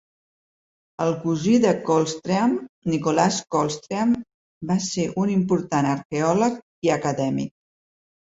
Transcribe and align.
El 1.03 1.11
cosí 1.23 1.51
de 1.65 1.73
Coldstream, 1.89 2.55
Nicolas 2.93 3.37
Coldstream, 3.55 4.15
va 4.71 4.79
ser 4.87 5.05
un 5.25 5.33
important 5.35 5.91
arqueòleg 5.93 6.57
i 6.89 6.93
acadèmic. 6.97 7.55